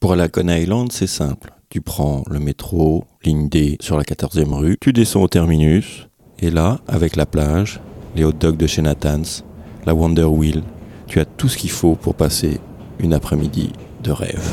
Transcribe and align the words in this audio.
Pour 0.00 0.12
aller 0.12 0.22
à 0.22 0.28
Coney 0.28 0.62
Island, 0.62 0.92
c'est 0.92 1.08
simple. 1.08 1.52
Tu 1.70 1.80
prends 1.80 2.22
le 2.30 2.38
métro, 2.38 3.04
ligne 3.24 3.48
D 3.48 3.76
sur 3.80 3.98
la 3.98 4.04
14e 4.04 4.54
rue, 4.54 4.76
tu 4.80 4.92
descends 4.92 5.22
au 5.22 5.28
terminus, 5.28 6.06
et 6.38 6.50
là, 6.50 6.78
avec 6.86 7.16
la 7.16 7.26
plage, 7.26 7.80
les 8.14 8.22
hot 8.22 8.32
dogs 8.32 8.56
de 8.56 8.68
chez 8.68 8.80
la 8.82 9.94
Wonder 9.94 10.22
Wheel, 10.24 10.62
tu 11.08 11.18
as 11.18 11.24
tout 11.24 11.48
ce 11.48 11.58
qu'il 11.58 11.70
faut 11.70 11.96
pour 11.96 12.14
passer 12.14 12.60
une 13.00 13.12
après-midi 13.12 13.72
de 14.04 14.12
rêve. 14.12 14.48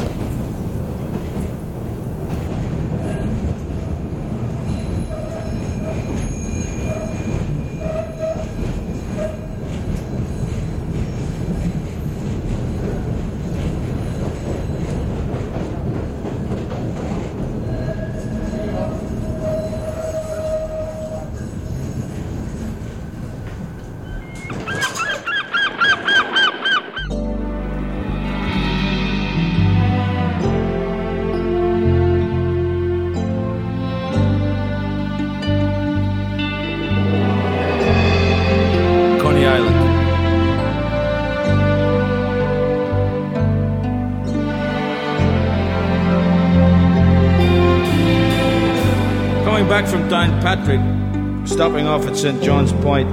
St. 52.25 52.41
John's 52.41 52.73
Point. 52.73 53.07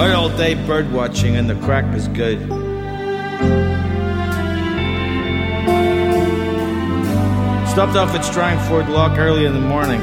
Out 0.00 0.14
all 0.14 0.30
day 0.34 0.54
bird 0.66 0.90
watching, 0.94 1.36
and 1.36 1.46
the 1.46 1.54
crack 1.56 1.94
is 1.94 2.08
good. 2.08 2.40
Stopped 7.68 7.96
off 7.98 8.14
at 8.14 8.24
Strangford 8.24 8.88
Lock 8.88 9.18
early 9.18 9.44
in 9.44 9.52
the 9.52 9.60
morning. 9.60 10.00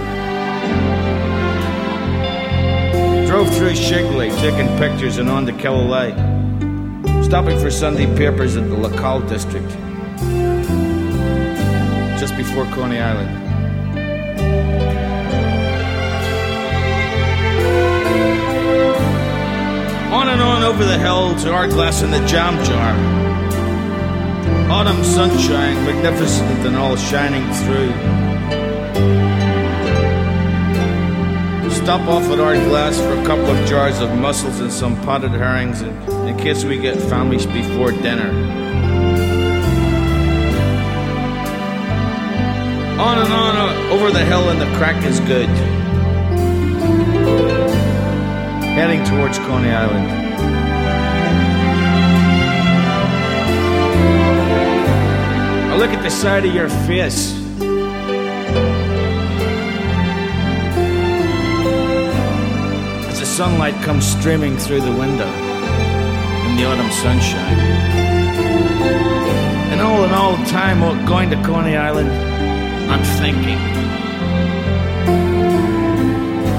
Drove 3.26 3.52
through 3.56 3.72
Shigley, 3.72 4.30
taking 4.40 4.68
pictures 4.78 5.18
and 5.18 5.28
on 5.28 5.48
to 5.48 5.52
Killalay. 5.52 6.14
Stopping 7.26 7.58
for 7.60 7.72
Sunday 7.72 8.06
papers 8.16 8.56
at 8.56 8.70
the 8.70 8.76
Lacal 8.76 9.28
district. 9.28 9.72
Just 12.20 12.38
before 12.38 12.66
Coney 12.66 13.00
Island. 13.00 13.47
On 20.18 20.28
and 20.30 20.42
on 20.42 20.64
over 20.64 20.84
the 20.84 20.98
hill 20.98 21.36
to 21.36 21.50
Ardglass 21.52 22.02
and 22.02 22.12
the 22.12 22.26
Jam 22.26 22.56
Jar. 22.66 22.92
Autumn 24.72 25.04
sunshine, 25.04 25.76
magnificent 25.86 26.66
and 26.66 26.76
all 26.76 26.96
shining 26.96 27.44
through. 27.62 27.92
Stop 31.70 32.02
off 32.08 32.24
at 32.32 32.40
our 32.40 32.56
glass 32.56 33.00
for 33.00 33.14
a 33.14 33.26
couple 33.28 33.46
of 33.46 33.68
jars 33.68 34.00
of 34.00 34.10
mussels 34.18 34.60
and 34.60 34.74
some 34.74 35.00
potted 35.04 35.30
herrings 35.30 35.84
in, 35.84 35.96
in 36.28 36.36
case 36.36 36.64
we 36.64 36.80
get 36.80 37.00
famished 37.00 37.54
before 37.54 37.92
dinner. 37.92 38.32
On 43.00 43.20
and 43.20 43.34
on 43.34 43.56
uh, 43.56 43.94
over 43.94 44.10
the 44.10 44.26
hill, 44.26 44.50
and 44.50 44.60
the 44.60 44.78
crack 44.78 45.06
is 45.06 45.20
good 45.20 45.48
heading 48.78 49.04
towards 49.06 49.40
Coney 49.40 49.72
Island. 49.72 50.08
I 55.72 55.76
look 55.78 55.90
at 55.90 56.04
the 56.04 56.12
side 56.12 56.46
of 56.46 56.54
your 56.54 56.70
face. 56.86 57.34
As 63.10 63.20
the 63.20 63.26
sunlight 63.26 63.74
comes 63.82 64.06
streaming 64.06 64.58
through 64.58 64.82
the 64.82 64.92
window 64.92 65.32
in 66.46 66.56
the 66.56 66.66
autumn 66.70 66.92
sunshine. 66.92 67.60
And 69.72 69.82
all 69.82 70.04
in 70.04 70.12
all, 70.12 70.38
time 70.46 70.82
going 71.08 71.32
to 71.32 71.36
Coney 71.42 71.76
Island, 71.76 72.12
I'm 72.92 73.04
thinking. 73.20 73.58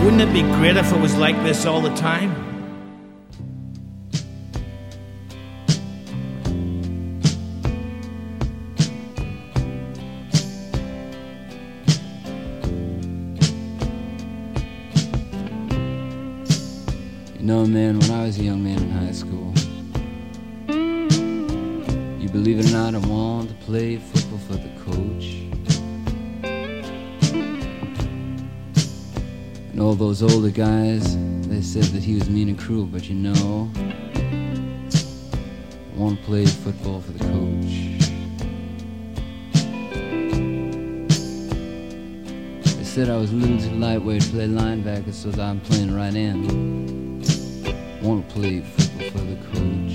Wouldn't 0.04 0.22
it 0.22 0.32
be 0.32 0.42
great 0.42 0.76
if 0.76 0.92
it 0.92 1.00
was 1.00 1.16
like 1.16 1.36
this 1.42 1.66
all 1.66 1.80
the 1.80 1.94
time? 1.96 2.47
He 32.08 32.14
was 32.14 32.30
mean 32.30 32.48
and 32.48 32.58
cruel, 32.58 32.86
but 32.86 33.06
you 33.06 33.14
know, 33.14 33.70
I 34.94 35.94
want 35.94 36.18
to 36.18 36.24
play 36.24 36.46
football 36.46 37.02
for 37.02 37.12
the 37.12 37.18
coach. 37.18 37.98
They 42.76 42.84
said 42.84 43.10
I 43.10 43.16
was 43.18 43.30
a 43.30 43.34
little 43.34 43.58
too 43.58 43.76
lightweight 43.76 44.22
to 44.22 44.30
play 44.30 44.48
linebacker, 44.48 45.12
so 45.12 45.30
I'm 45.38 45.60
playing 45.60 45.94
right 45.94 46.14
end. 46.14 47.26
I 47.66 48.00
want 48.00 48.26
to 48.26 48.34
play 48.34 48.62
football 48.62 49.10
for 49.10 49.18
the 49.18 49.36
coach. 49.52 49.92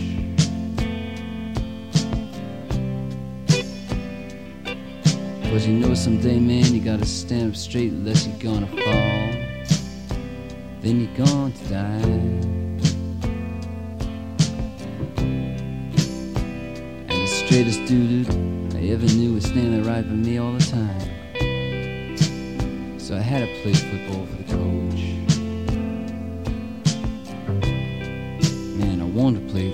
Cause 5.50 5.66
you 5.66 5.74
know 5.80 5.96
someday, 5.96 6.40
man, 6.40 6.76
you 6.76 6.80
gotta 6.80 7.06
stand 7.06 7.50
up 7.50 7.56
straight 7.56 7.92
unless 7.92 8.28
you're 8.28 8.38
gonna 8.38 8.68
fall 8.68 9.43
then 10.84 11.00
you're 11.00 11.26
going 11.26 11.54
to 11.54 11.64
die. 11.70 12.02
And 17.08 17.22
the 17.22 17.28
straightest 17.28 17.86
dude 17.86 18.28
I 18.76 18.88
ever 18.88 19.06
knew 19.06 19.34
was 19.36 19.46
standing 19.46 19.84
right 19.84 20.04
by 20.04 20.14
me 20.14 20.38
all 20.40 20.52
the 20.52 20.60
time. 20.60 21.00
So 23.00 23.16
I 23.16 23.22
had 23.22 23.48
to 23.48 23.62
play 23.62 23.74
football 23.74 24.26
for 24.26 24.36
the 24.36 24.44
coach. 24.44 25.04
Man, 28.78 29.02
I 29.02 29.06
wanted 29.06 29.48
to 29.48 29.54
play 29.54 29.72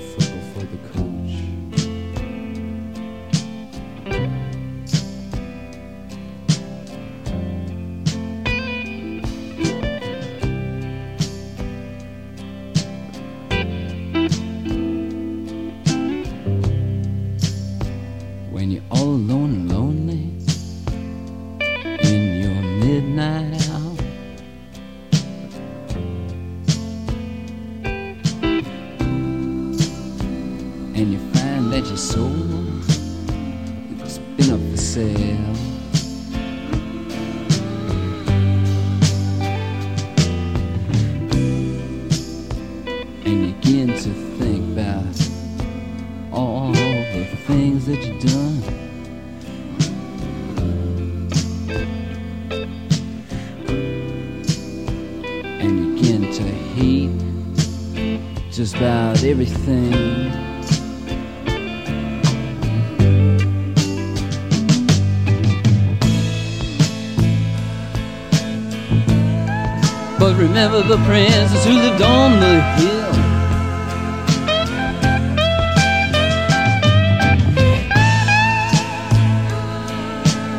remember 70.61 70.85
the 70.89 71.01
princess 71.05 71.63
who 71.63 71.71
lived 71.71 72.01
on 72.01 72.37
the 72.41 72.61
hill. 72.75 73.13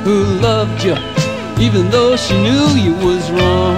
Who 0.05 0.25
loved 0.41 0.83
you 0.85 0.97
even 1.63 1.91
though 1.91 2.17
she 2.17 2.33
knew 2.41 2.69
you 2.81 2.95
was 3.07 3.31
wrong. 3.31 3.77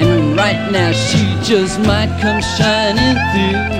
And 0.00 0.36
right 0.36 0.68
now 0.72 0.90
she 0.90 1.22
just 1.44 1.78
might 1.78 2.10
come 2.20 2.42
shining 2.42 3.14
through. 3.30 3.75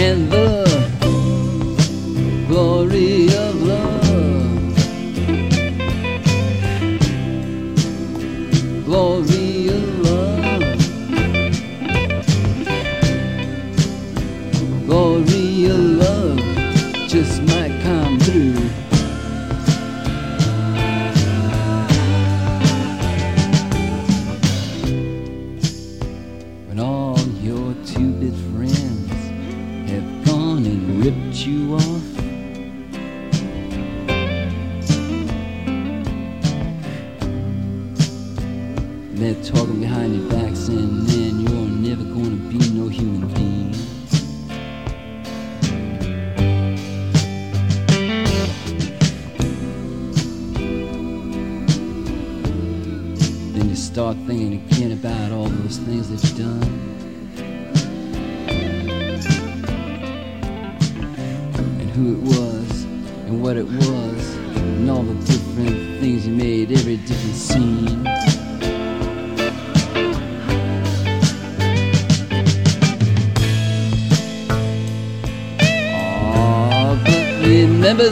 And 0.00 0.30
the 0.30 0.67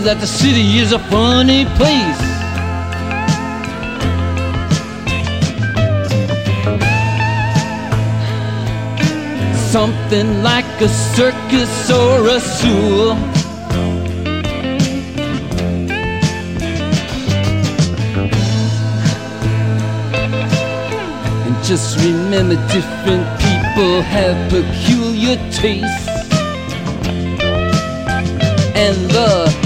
that 0.06 0.20
the 0.20 0.26
city 0.26 0.78
is 0.78 0.92
a 0.92 1.00
funny 1.10 1.64
place. 1.74 2.20
Something 9.72 10.44
like 10.44 10.64
a 10.80 10.88
circus 10.88 11.90
or 11.90 12.28
a 12.28 12.38
sewer. 12.38 13.14
And 21.46 21.56
just 21.64 21.98
remember 21.98 22.54
different 22.68 23.26
people 23.40 24.02
have 24.02 24.36
peculiar 24.50 25.34
tastes. 25.50 26.06
And 28.76 28.96
the 29.10 29.65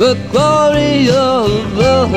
The 0.00 0.14
glory 0.32 1.10
of 1.10 1.76
love. 1.76 2.12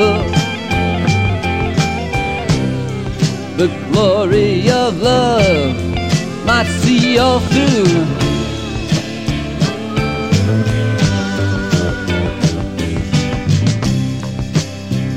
The 3.58 3.68
glory 3.92 4.70
of 4.70 5.02
love 5.02 5.76
might 6.46 6.66
see 6.80 7.18
all 7.18 7.40
through. 7.40 7.84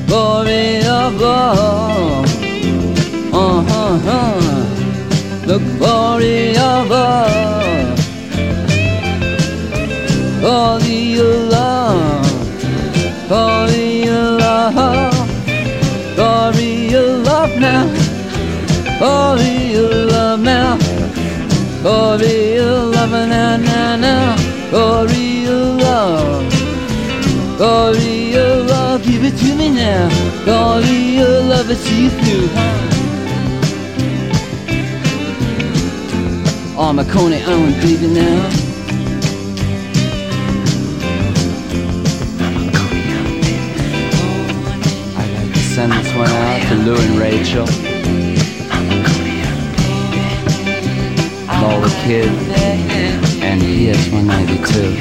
Glory 0.08 0.86
of 0.86 1.22
love. 1.22 2.26
Uh-huh, 3.34 3.98
huh. 4.08 4.42
The 5.46 5.60
glory 5.78 6.50
of 6.58 6.90
love. 6.90 8.00
Glory 10.42 11.18
of 11.18 11.50
love. 11.50 12.17
Glory 13.28 14.08
of 14.08 14.40
love. 14.40 15.30
Glory 16.16 16.94
of 16.94 17.26
love 17.26 17.60
now. 17.60 17.86
Glory 19.00 19.76
of 19.76 20.12
love 20.12 20.40
now. 20.40 20.78
Glory 21.82 22.58
of 22.58 22.96
love 22.96 23.12
now, 23.12 23.58
now, 23.58 23.96
now. 23.98 24.70
Glory 24.70 25.46
of 25.46 25.78
love. 25.82 26.54
Glory 27.58 28.34
of 28.36 28.68
love, 28.68 29.04
give 29.04 29.24
it 29.26 29.38
to 29.38 29.56
me 29.56 29.72
now. 29.72 30.10
Glory 30.46 31.18
of 31.20 31.46
love, 31.46 31.70
I 31.70 31.74
see 31.74 32.04
you 32.04 32.10
through. 32.10 32.50
Oh, 36.78 36.94
my 36.94 37.04
Coney 37.04 37.44
Island 37.44 37.76
baby 37.82 38.08
now. 38.08 38.67
Send 46.28 46.28
this 46.28 46.34
one 46.34 46.46
out 46.46 46.62
to 46.68 46.76
Lou 46.76 46.96
and 46.96 47.20
Rachel. 47.20 47.68
And 51.50 51.66
all 51.66 51.82
the 51.82 51.90
kids. 52.04 52.34
And 53.42 53.62
PS 53.62 54.10
192. 54.12 55.00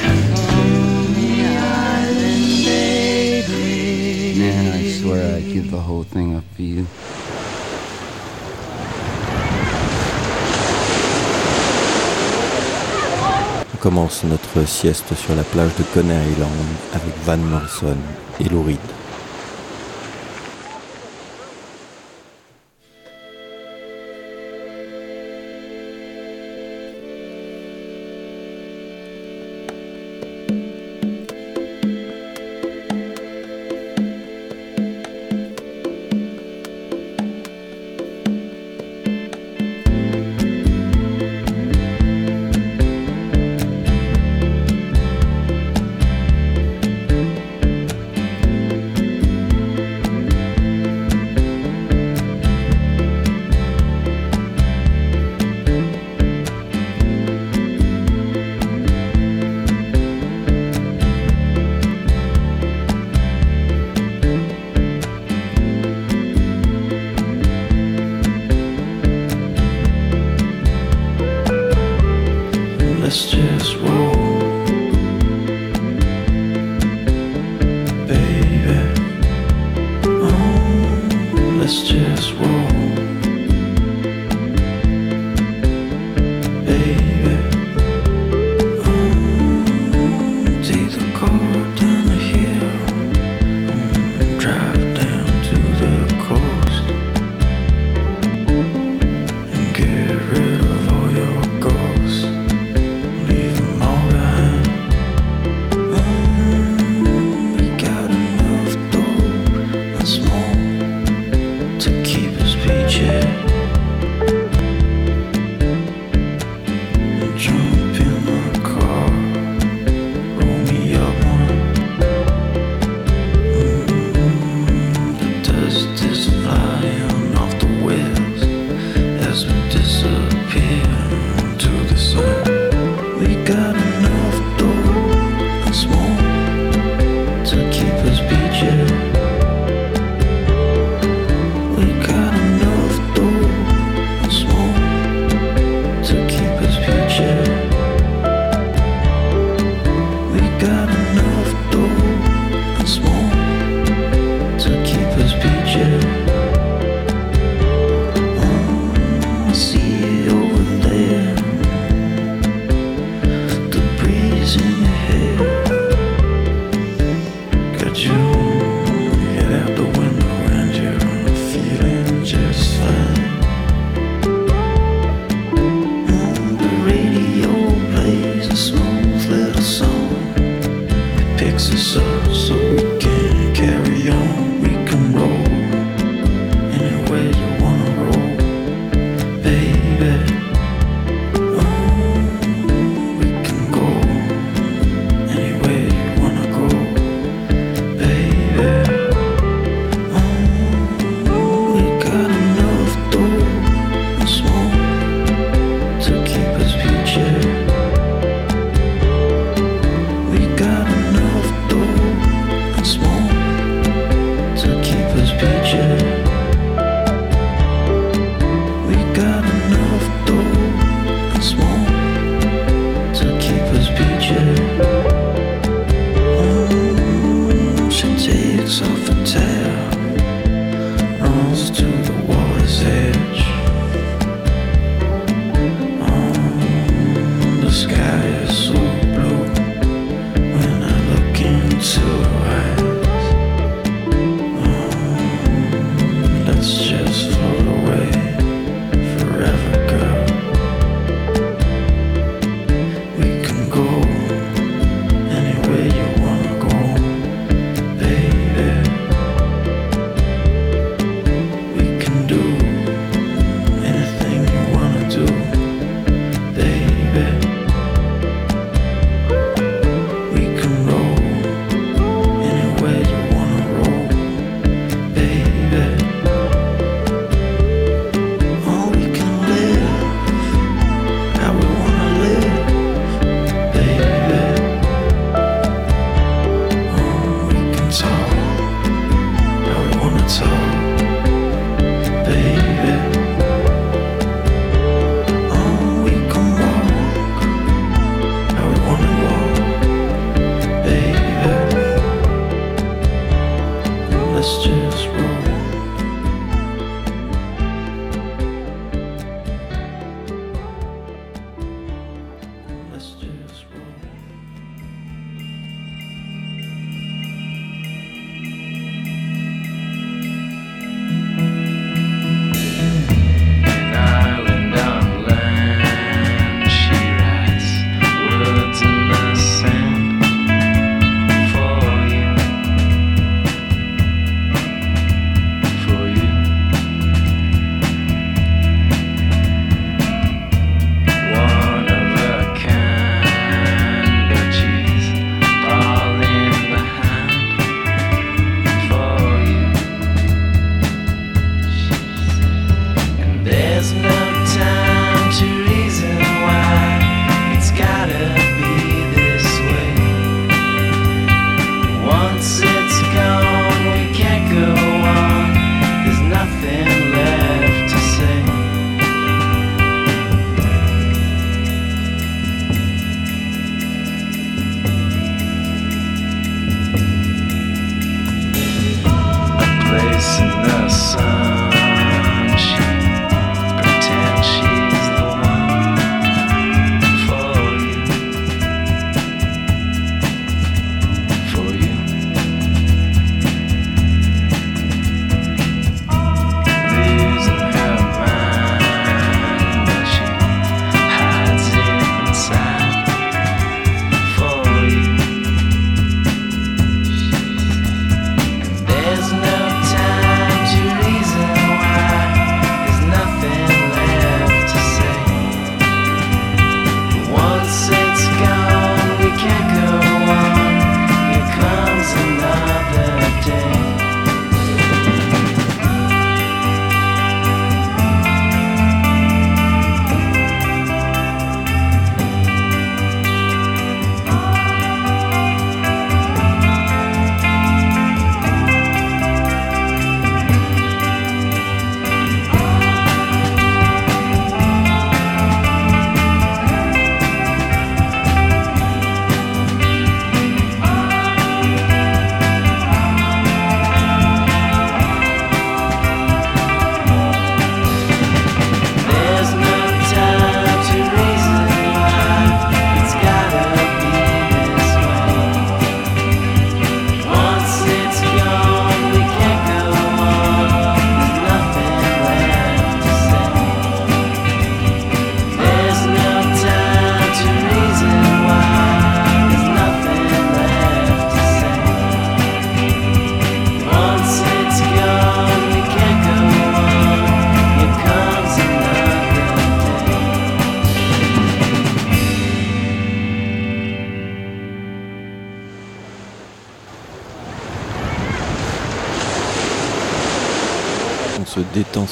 Man, 4.38 4.72
I 4.72 4.92
swear 4.92 5.36
I'd 5.36 5.44
give 5.44 5.70
the 5.70 5.80
whole 5.80 6.04
thing 6.04 6.36
up 6.36 6.44
for 6.54 6.62
you. 6.62 6.86
On 13.74 13.78
commence 13.78 14.24
notre 14.24 14.66
sieste 14.66 15.14
sur 15.14 15.34
la 15.34 15.44
plage 15.44 15.74
de 15.78 15.82
Coney 15.94 16.32
Island 16.32 16.50
avec 16.92 17.14
Van 17.24 17.36
Morrison 17.36 17.96
et 18.40 18.48
Lou. 18.48 18.66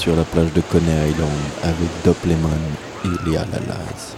sur 0.05 0.14
la 0.14 0.25
plage 0.25 0.53
de 0.53 0.61
Coney 0.61 1.09
Island 1.09 1.31
avec 1.62 1.88
Dop 2.05 2.23
Lehman 2.27 2.61
et 3.07 3.31
Léa 3.31 3.47
Lalaz. 3.51 4.13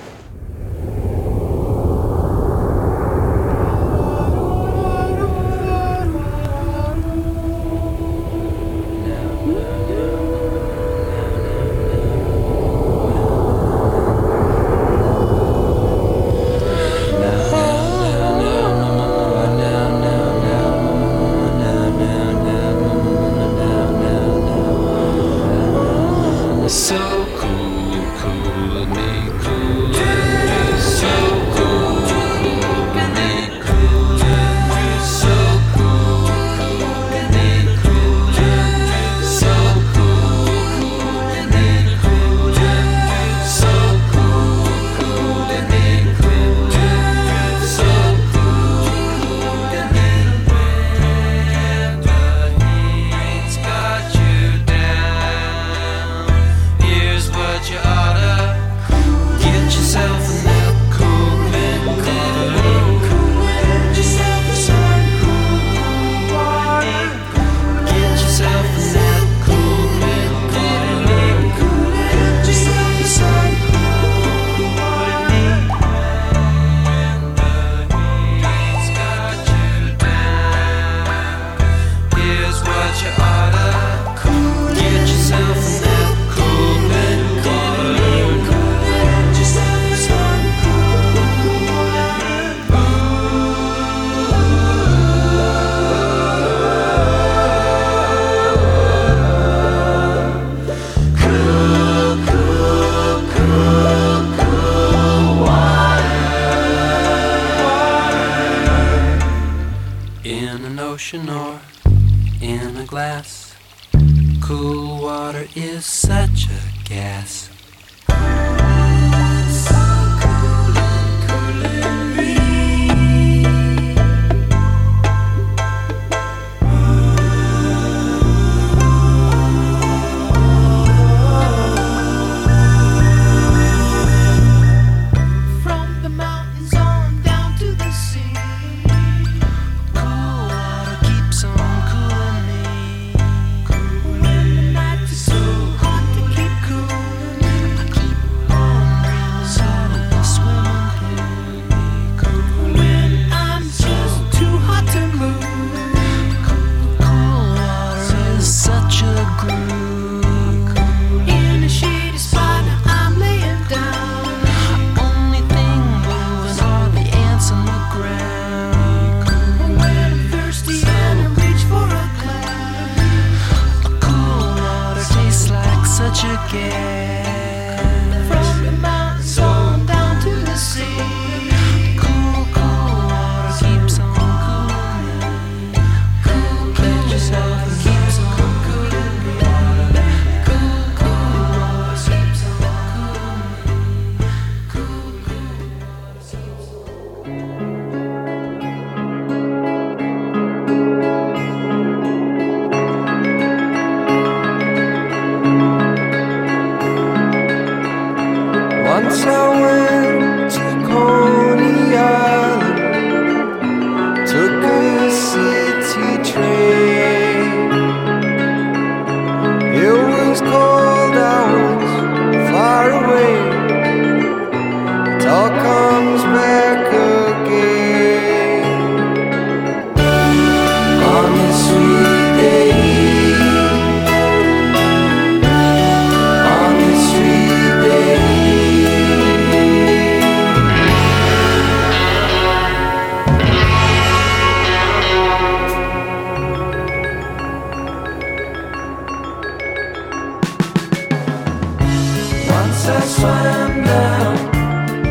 I 252.89 253.01
swam 253.01 253.85
down 253.85 254.37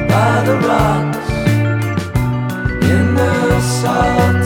by 0.08 0.44
the 0.46 0.56
rocks 0.66 1.30
in 2.90 3.16
the 3.16 3.60
salt. 3.62 4.45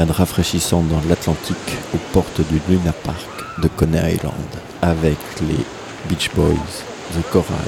Baignade 0.00 0.16
rafraîchissante 0.16 0.88
dans 0.88 1.00
l'Atlantique 1.10 1.76
aux 1.94 1.98
portes 2.14 2.40
du 2.48 2.58
Luna 2.70 2.92
Park 3.04 3.28
de 3.62 3.68
Coney 3.68 4.14
Island 4.14 4.32
avec 4.80 5.18
les 5.42 5.62
Beach 6.08 6.30
Boys, 6.34 6.84
The 7.12 7.30
Coral 7.30 7.58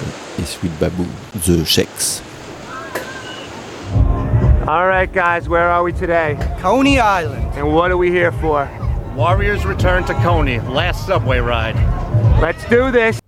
et 0.40 0.46
Sweet 0.46 0.72
Baboo, 0.80 1.04
The 1.44 1.62
Shakes. 1.66 2.22
All 4.66 4.86
right, 4.86 5.12
guys, 5.12 5.46
where 5.46 5.68
are 5.68 5.82
we 5.84 5.92
today? 5.92 6.38
Coney 6.62 6.98
Island. 6.98 7.52
And 7.54 7.74
what 7.74 7.90
are 7.90 7.98
we 7.98 8.10
here 8.10 8.32
for? 8.32 8.66
Warriors 9.14 9.66
return 9.66 10.04
to 10.04 10.14
Coney. 10.22 10.60
Last 10.60 11.06
subway 11.06 11.40
ride. 11.40 11.76
Let's 12.40 12.64
do 12.70 12.90
this. 12.90 13.21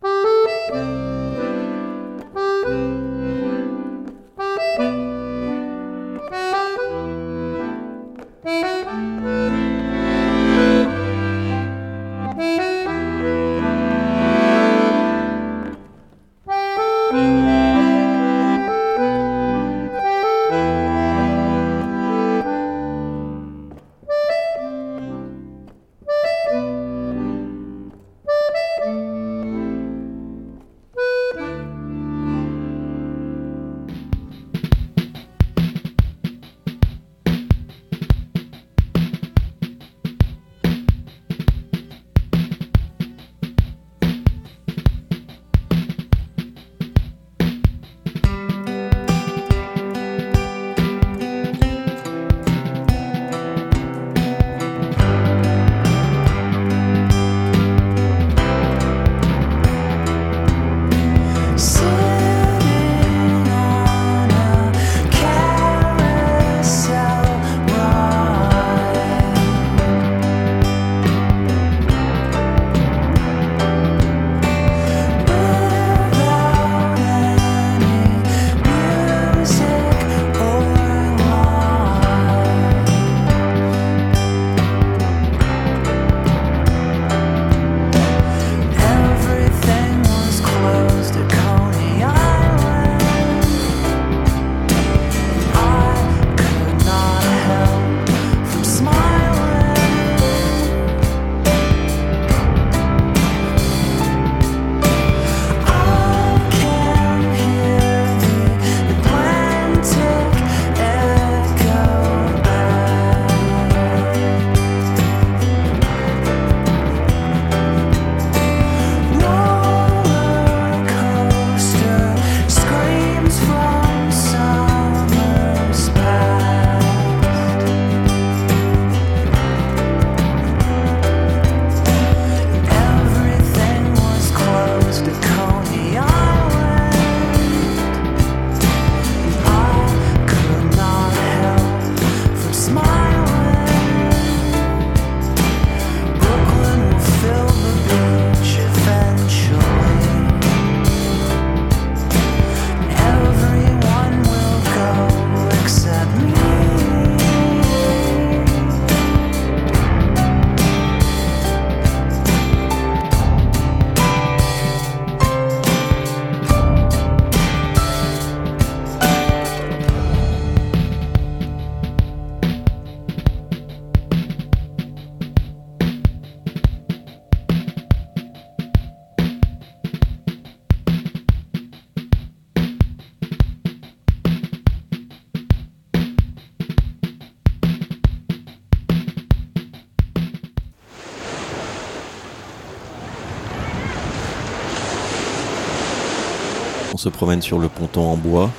se 197.04 197.10
promène 197.10 197.42
sur 197.42 197.58
le 197.58 197.68
ponton 197.68 198.00
en 198.00 198.16
bois 198.16 198.50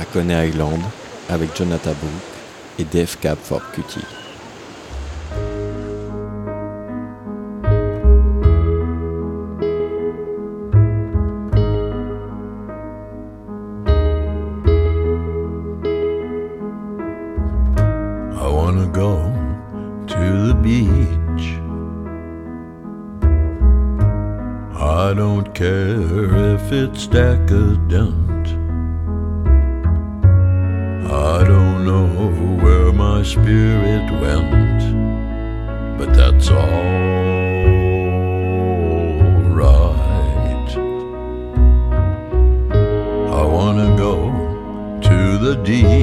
à 0.00 0.04
Coney 0.04 0.48
Island 0.48 0.80
avec 1.28 1.56
Jonathan 1.56 1.92
Brooke 1.92 2.80
et 2.80 2.84
Dave 2.84 3.16
Cab 3.20 3.38
Ford 3.40 3.62
Cutie. 3.72 4.15
deep. 45.66 45.95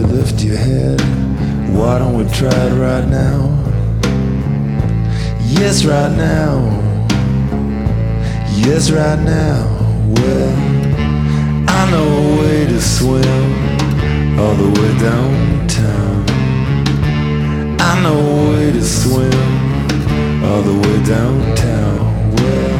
you 0.00 0.06
lift 0.06 0.42
your 0.42 0.56
head? 0.56 1.00
Why 1.76 1.98
don't 1.98 2.16
we 2.16 2.24
try 2.32 2.48
it 2.48 2.74
right 2.74 3.06
now? 3.06 3.38
Yes, 5.42 5.84
right 5.84 6.12
now. 6.16 6.54
Yes, 8.64 8.90
right 8.90 9.18
now. 9.18 9.60
Well, 10.14 10.52
I 11.68 11.90
know 11.90 12.08
a 12.18 12.40
way 12.40 12.66
to 12.66 12.80
swim 12.80 14.38
all 14.38 14.54
the 14.62 14.70
way 14.80 14.90
downtown. 15.08 16.24
I 17.80 18.00
know 18.02 18.18
a 18.18 18.50
way 18.52 18.72
to 18.72 18.82
swim 18.82 20.44
all 20.44 20.62
the 20.62 20.76
way 20.82 20.96
downtown. 21.04 21.98
Well, 22.36 22.76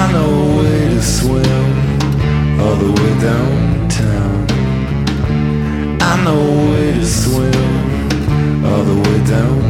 I 0.00 0.12
know 0.12 0.30
a 0.44 0.62
way 0.62 0.80
to 0.94 1.02
swim 1.02 2.60
all 2.60 2.76
the 2.76 2.90
way 2.90 3.12
downtown. 3.20 4.29
I 6.12 6.24
know 6.24 6.42
where 6.70 6.92
to 6.92 7.06
swim 7.06 8.64
all 8.64 8.82
the 8.82 8.96
way 9.00 9.24
down. 9.24 9.69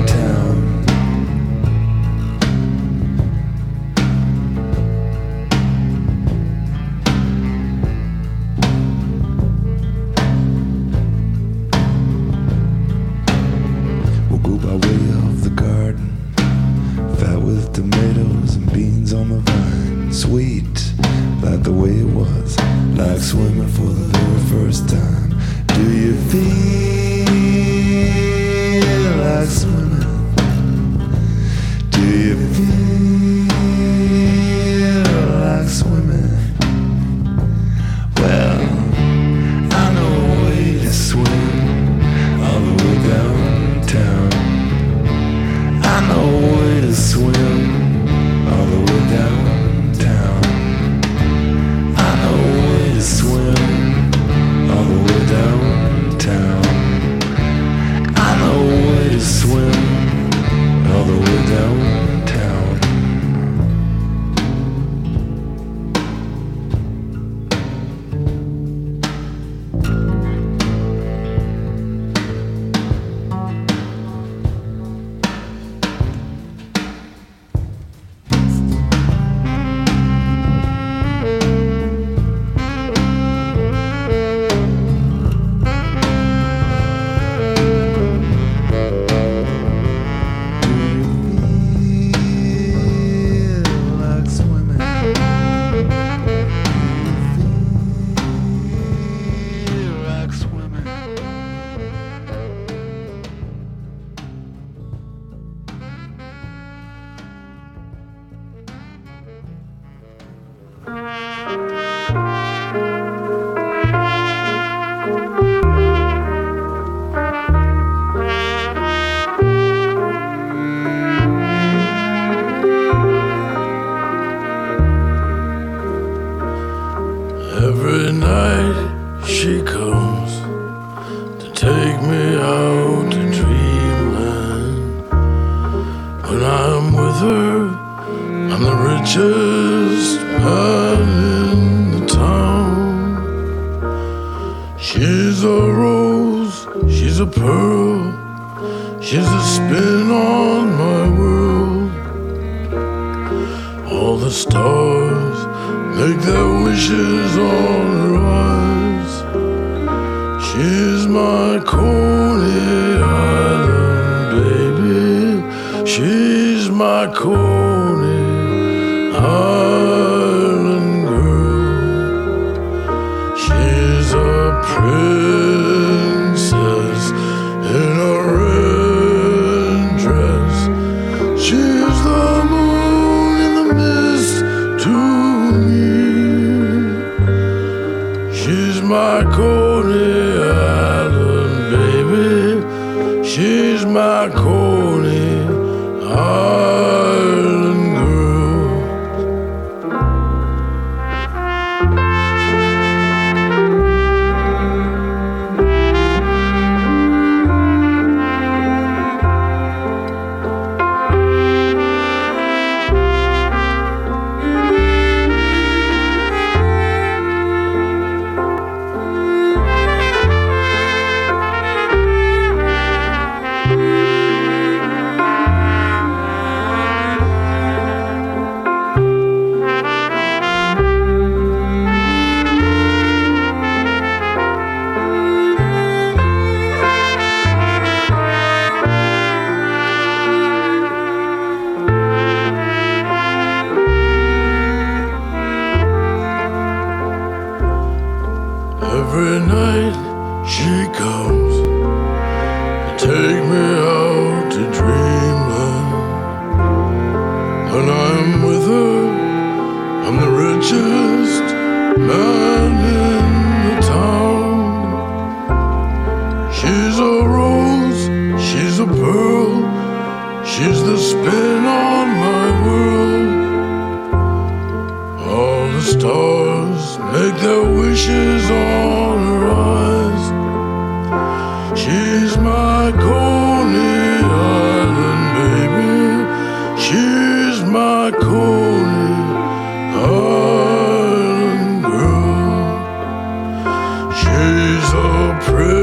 A 295.41 295.80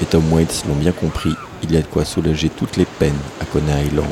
et 0.00 0.06
Tom 0.06 0.32
Waits 0.32 0.64
l'ont 0.66 0.74
bien 0.74 0.92
compris, 0.92 1.34
il 1.62 1.72
y 1.72 1.76
a 1.76 1.82
de 1.82 1.86
quoi 1.86 2.04
soulager 2.04 2.48
toutes 2.48 2.76
les 2.76 2.86
peines 2.86 3.12
à 3.40 3.44
Coney 3.44 3.86
Island. 3.86 4.06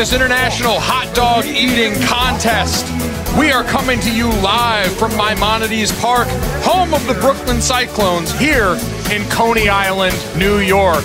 Famous 0.00 0.14
International 0.14 0.80
Hot 0.80 1.14
Dog 1.14 1.44
Eating 1.44 1.92
Contest. 2.06 2.86
We 3.38 3.52
are 3.52 3.62
coming 3.62 4.00
to 4.00 4.10
you 4.10 4.30
live 4.40 4.90
from 4.96 5.14
Maimonides 5.14 5.92
Park, 6.00 6.26
home 6.64 6.94
of 6.94 7.06
the 7.06 7.12
Brooklyn 7.12 7.60
Cyclones, 7.60 8.32
here 8.32 8.78
in 9.12 9.28
Coney 9.28 9.68
Island, 9.68 10.16
New 10.38 10.60
York. 10.60 11.04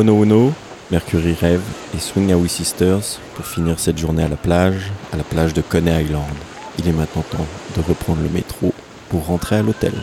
Oh 0.00 0.04
no 0.04 0.24
no, 0.24 0.52
Mercury 0.92 1.32
rêve 1.32 1.60
et 1.92 1.98
swing 1.98 2.30
Away 2.30 2.46
Sisters 2.46 3.18
pour 3.34 3.44
finir 3.44 3.80
cette 3.80 3.98
journée 3.98 4.22
à 4.22 4.28
la 4.28 4.36
plage, 4.36 4.92
à 5.12 5.16
la 5.16 5.24
plage 5.24 5.54
de 5.54 5.60
Coney 5.60 6.04
Island. 6.04 6.22
Il 6.78 6.86
est 6.86 6.92
maintenant 6.92 7.22
temps 7.22 7.46
de 7.74 7.80
reprendre 7.80 8.22
le 8.22 8.28
métro 8.28 8.72
pour 9.08 9.26
rentrer 9.26 9.56
à 9.56 9.62
l'hôtel. 9.62 9.94